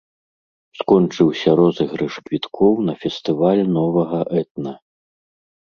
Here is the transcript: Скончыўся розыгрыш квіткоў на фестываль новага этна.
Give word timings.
Скончыўся 0.79 1.49
розыгрыш 1.59 2.13
квіткоў 2.29 2.73
на 2.87 2.93
фестываль 3.05 3.63
новага 3.77 4.19
этна. 4.43 4.73